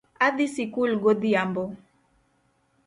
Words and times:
Adhi 0.27 0.45
sikul 0.53 0.91
godhiambo 1.03 1.63